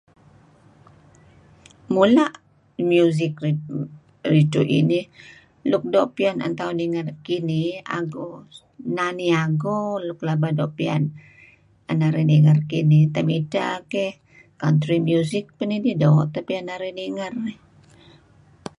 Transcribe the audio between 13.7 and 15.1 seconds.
keyh country